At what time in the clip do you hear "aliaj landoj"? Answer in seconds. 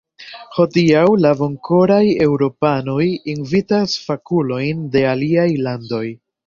5.15-6.07